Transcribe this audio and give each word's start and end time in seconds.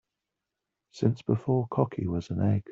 Since 0.89 1.21
before 1.21 1.67
cocky 1.69 2.07
was 2.07 2.31
an 2.31 2.41
egg. 2.41 2.63